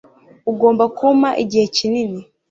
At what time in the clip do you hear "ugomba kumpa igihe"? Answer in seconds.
0.51-1.65